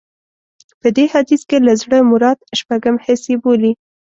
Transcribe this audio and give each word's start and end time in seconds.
په 0.81 0.87
دې 0.95 1.05
حديث 1.13 1.41
کې 1.49 1.57
له 1.67 1.73
زړه 1.81 1.97
مراد 2.11 2.37
شپږم 2.59 2.95
حس 3.05 3.21
يې 3.31 3.37
بولي. 3.43 3.71